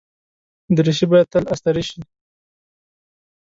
دریشي 0.75 1.05
باید 1.11 1.27
تل 1.33 1.43
استری 1.53 1.83
شي. 1.89 1.99